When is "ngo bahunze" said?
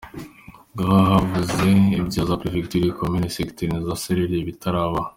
0.71-1.65